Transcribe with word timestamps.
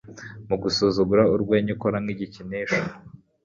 Mu 0.47 0.55
gusuzugura 0.63 1.23
urwenya 1.35 1.69
ukora 1.75 1.97
nk'igikinisho 2.03 2.81